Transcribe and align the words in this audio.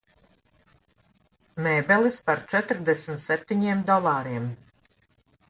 Mēbeles 1.65 2.17
par 2.31 2.41
četrdesmit 2.55 3.23
septiņiem 3.27 3.87
dolāriem. 3.93 4.51